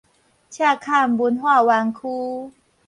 [0.03, 0.09] 赤崁文
[1.37, 2.55] 化園區